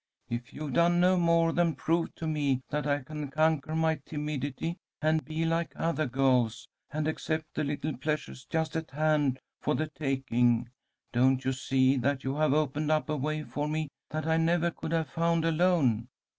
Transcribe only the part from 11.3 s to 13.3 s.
you see that you have opened up a